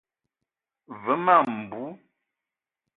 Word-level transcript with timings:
Ve 1.03 1.13
ma 1.25 1.35
mbou. 1.57 1.91